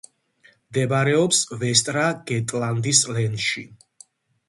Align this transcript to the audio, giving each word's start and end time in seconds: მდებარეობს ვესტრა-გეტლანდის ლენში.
მდებარეობს 0.69 1.43
ვესტრა-გეტლანდის 1.65 3.07
ლენში. 3.15 3.69